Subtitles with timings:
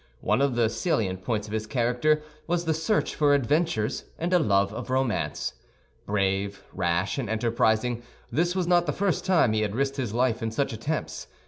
[0.21, 4.39] One of the salient points of his character was the search for adventures and a
[4.39, 5.53] love of romance.
[6.07, 8.01] Brave, rash, and enterprising,
[8.31, 11.27] this was not the first time he had risked his life in such attempts.